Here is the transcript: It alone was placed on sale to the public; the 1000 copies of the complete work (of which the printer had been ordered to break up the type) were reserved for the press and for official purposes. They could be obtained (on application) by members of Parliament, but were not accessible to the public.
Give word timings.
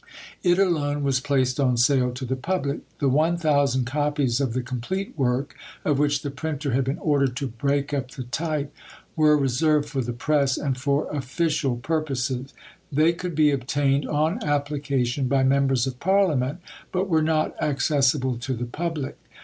It 0.41 0.57
alone 0.57 1.03
was 1.03 1.19
placed 1.19 1.59
on 1.59 1.77
sale 1.77 2.11
to 2.13 2.25
the 2.25 2.35
public; 2.35 2.79
the 2.97 3.07
1000 3.07 3.85
copies 3.85 4.41
of 4.41 4.53
the 4.53 4.63
complete 4.63 5.13
work 5.15 5.55
(of 5.85 5.99
which 5.99 6.23
the 6.23 6.31
printer 6.31 6.71
had 6.71 6.85
been 6.85 6.97
ordered 6.97 7.35
to 7.35 7.45
break 7.47 7.93
up 7.93 8.09
the 8.09 8.23
type) 8.23 8.73
were 9.15 9.37
reserved 9.37 9.87
for 9.87 10.01
the 10.01 10.11
press 10.11 10.57
and 10.57 10.75
for 10.75 11.07
official 11.11 11.75
purposes. 11.77 12.51
They 12.91 13.13
could 13.13 13.35
be 13.35 13.51
obtained 13.51 14.07
(on 14.07 14.43
application) 14.43 15.27
by 15.27 15.43
members 15.43 15.85
of 15.85 15.99
Parliament, 15.99 16.61
but 16.91 17.07
were 17.07 17.21
not 17.21 17.53
accessible 17.61 18.37
to 18.39 18.55
the 18.55 18.65
public. 18.65 19.19